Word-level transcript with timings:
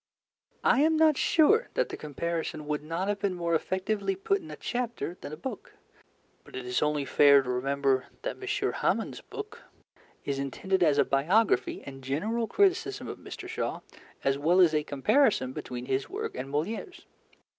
I 0.63 0.81
am 0.81 0.97
not 0.97 1.15
sure 1.15 1.69
that 1.75 1.89
the 1.89 1.95
comparison 1.95 2.65
would 2.65 2.81
not 2.81 3.07
have 3.07 3.19
been 3.19 3.35
more 3.35 3.53
effectively 3.53 4.15
put 4.15 4.41
in 4.41 4.49
a 4.49 4.55
chapter 4.55 5.15
than 5.21 5.31
a 5.31 5.37
book, 5.37 5.73
but 6.43 6.55
it 6.55 6.65
is 6.65 6.81
only 6.81 7.05
fair 7.05 7.43
to 7.43 7.49
remember 7.51 8.07
that 8.23 8.41
M. 8.41 8.73
Hamon's 8.73 9.21
book 9.21 9.61
is 10.25 10.39
intended 10.39 10.81
as 10.81 10.97
a 10.97 11.05
biography 11.05 11.83
and 11.83 12.03
general 12.03 12.47
criticism 12.47 13.07
of 13.07 13.19
Mr. 13.19 13.47
Shaw 13.47 13.81
as 14.23 14.39
well 14.39 14.59
as 14.59 14.73
a 14.73 14.81
comparison 14.83 15.53
between 15.53 15.85
his 15.85 16.09
work 16.09 16.33
and 16.33 16.49
Molière's. 16.49 17.05